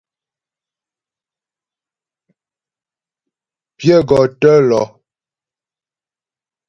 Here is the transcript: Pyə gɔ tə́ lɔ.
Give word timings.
Pyə 3.77 3.95
gɔ 4.07 4.19
tə́ 4.39 4.55
lɔ. 4.69 4.81